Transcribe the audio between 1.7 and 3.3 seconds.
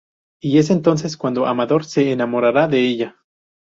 se enamorará de ella.